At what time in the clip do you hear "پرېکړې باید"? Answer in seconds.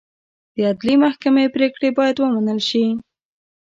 1.55-2.15